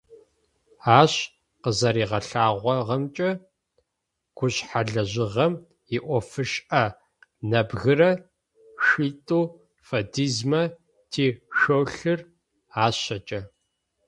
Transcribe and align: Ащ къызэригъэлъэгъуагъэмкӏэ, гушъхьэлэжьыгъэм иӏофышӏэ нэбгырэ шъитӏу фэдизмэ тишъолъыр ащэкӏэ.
Ащ 0.99 1.13
къызэригъэлъэгъуагъэмкӏэ, 1.61 3.29
гушъхьэлэжьыгъэм 4.37 5.53
иӏофышӏэ 5.95 6.83
нэбгырэ 7.49 8.11
шъитӏу 8.85 9.43
фэдизмэ 9.87 10.61
тишъолъыр 11.11 12.19
ащэкӏэ. 12.85 13.39